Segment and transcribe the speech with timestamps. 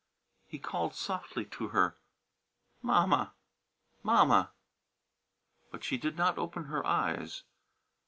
[0.47, 1.95] He called softly to her.
[2.81, 3.35] "Mamma!
[4.01, 4.51] Mamma!"
[5.69, 7.43] But she did not open her eyes.